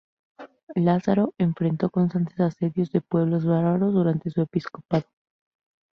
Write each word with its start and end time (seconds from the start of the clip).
Lázaro 0.73 1.35
enfrentó 1.37 1.91
constantes 1.91 2.39
asedios 2.39 2.91
de 2.91 3.01
pueblos 3.01 3.45
bárbaros, 3.45 3.93
durante 3.93 4.31
su 4.31 4.41
episcopado. 4.41 5.05